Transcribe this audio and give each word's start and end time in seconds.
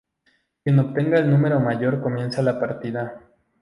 Quien 0.63 0.79
obtenga 0.79 1.19
el 1.19 1.29
número 1.29 1.59
mayor 1.59 2.01
comienza 2.01 2.41
la 2.41 2.59
partida. 2.59 3.21